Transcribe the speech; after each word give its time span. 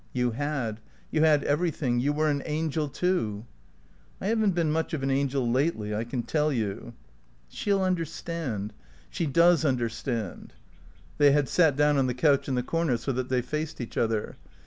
"You 0.13 0.31
had. 0.31 0.79
You 1.11 1.21
had 1.25 1.43
everything. 1.43 1.99
You 1.99 2.11
were 2.11 2.27
an 2.27 2.41
angel, 2.47 2.87
too." 2.89 3.45
"I 4.19 4.29
haven't 4.29 4.55
been 4.55 4.71
much 4.71 4.95
of 4.95 5.03
an 5.03 5.11
angel 5.11 5.47
lately, 5.47 5.93
I 5.93 6.05
can 6.05 6.23
tell 6.23 6.51
you." 6.51 6.93
"She'll 7.49 7.83
understand. 7.83 8.73
She 9.11 9.27
does 9.27 9.63
understand." 9.63 10.53
They 11.19 11.33
had 11.33 11.47
sat 11.47 11.75
down 11.75 11.97
on 11.99 12.07
the 12.07 12.15
couch 12.15 12.47
in 12.47 12.55
the 12.55 12.63
corner 12.63 12.97
so 12.97 13.11
that 13.11 13.29
they 13.29 13.43
faced 13.43 13.79
each 13.79 13.95
other. 13.95 14.37